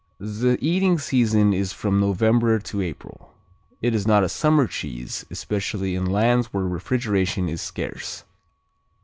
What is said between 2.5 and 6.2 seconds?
to April. It is not a summer cheese, especially in